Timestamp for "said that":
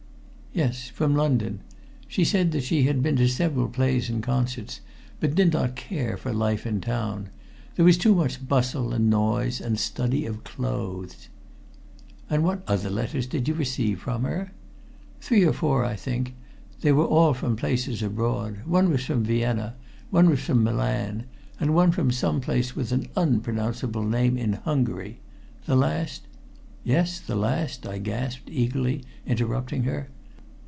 2.25-2.65